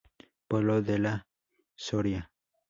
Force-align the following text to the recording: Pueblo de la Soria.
Pueblo 0.47 0.81
de 0.81 0.97
la 0.97 1.27
Soria. 1.75 2.31